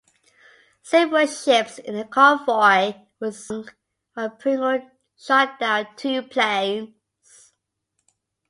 [0.81, 3.75] Several ships in the convoy were sunk,
[4.15, 7.51] while "Pringle" shot down two planes.